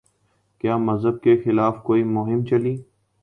[0.61, 2.75] کیا مذہب کے خلاف کوئی مہم چلی؟